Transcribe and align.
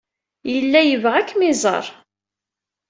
Yella 0.51 0.81
yebɣa 0.83 1.15
ad 1.19 1.27
kem-iẓer. 1.31 1.85